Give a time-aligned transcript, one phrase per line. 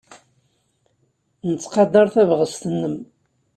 [1.49, 2.95] Nettqadar tabɣest-nwen.